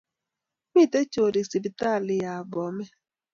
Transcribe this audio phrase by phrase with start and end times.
[0.73, 2.91] Miteb chorik sipitali ab Bomet